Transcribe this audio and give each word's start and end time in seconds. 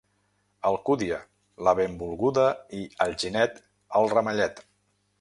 Alcúdia, 0.69 1.19
la 1.69 1.75
benvolguda, 1.81 2.49
i 2.81 2.83
Alginet, 3.09 3.63
el 4.01 4.15
ramellet. 4.19 4.69